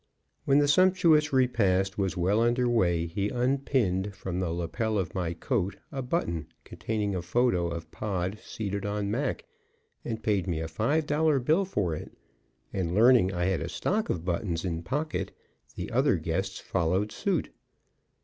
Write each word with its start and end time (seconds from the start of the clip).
When 0.45 0.57
the 0.57 0.67
sumptuous 0.67 1.31
repast 1.31 1.95
was 1.99 2.17
well 2.17 2.41
under 2.41 2.67
way 2.67 3.05
he 3.05 3.29
unpinned 3.29 4.15
from 4.15 4.39
the 4.39 4.49
lapel 4.49 4.97
of 4.97 5.13
my 5.13 5.33
coat 5.35 5.77
a 5.91 6.01
button 6.01 6.47
containing 6.63 7.13
a 7.13 7.21
photo 7.21 7.67
of 7.67 7.91
Pod 7.91 8.39
seated 8.41 8.83
on 8.83 9.11
Mac, 9.11 9.45
and 10.03 10.23
paid 10.23 10.47
me 10.47 10.59
a 10.59 10.67
five 10.67 11.05
dollar 11.05 11.37
bill 11.37 11.65
for 11.65 11.93
it; 11.93 12.17
and, 12.73 12.95
learning 12.95 13.31
I 13.31 13.45
had 13.45 13.61
a 13.61 13.69
stock 13.69 14.09
of 14.09 14.25
buttons 14.25 14.65
in 14.65 14.81
pocket, 14.81 15.33
the 15.75 15.91
other 15.91 16.15
guests 16.15 16.57
followed 16.59 17.11
suit. 17.11 17.51